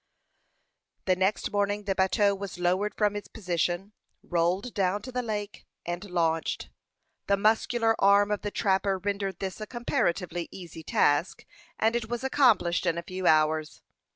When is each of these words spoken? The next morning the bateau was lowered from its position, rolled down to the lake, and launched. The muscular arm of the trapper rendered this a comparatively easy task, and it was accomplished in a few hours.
The 1.05 1.15
next 1.15 1.51
morning 1.51 1.83
the 1.83 1.93
bateau 1.93 2.33
was 2.33 2.57
lowered 2.57 2.95
from 2.95 3.15
its 3.15 3.27
position, 3.27 3.93
rolled 4.23 4.73
down 4.73 5.03
to 5.03 5.11
the 5.11 5.21
lake, 5.21 5.67
and 5.85 6.03
launched. 6.09 6.71
The 7.27 7.37
muscular 7.37 7.95
arm 8.03 8.31
of 8.31 8.41
the 8.41 8.49
trapper 8.49 8.97
rendered 8.97 9.37
this 9.37 9.61
a 9.61 9.67
comparatively 9.67 10.49
easy 10.51 10.81
task, 10.81 11.45
and 11.77 11.95
it 11.95 12.09
was 12.09 12.23
accomplished 12.23 12.87
in 12.87 12.97
a 12.97 13.03
few 13.03 13.27
hours. 13.27 13.83